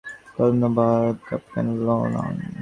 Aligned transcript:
ধন্যবাদ, 0.37 1.13
captain 1.27 1.67
Nolan. 1.79 2.35